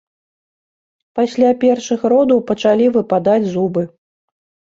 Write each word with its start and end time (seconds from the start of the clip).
Пасля 1.19 1.49
першых 1.65 2.01
родаў 2.13 2.39
пачалі 2.49 2.87
выпадаць 2.97 3.49
зубы. 3.53 3.83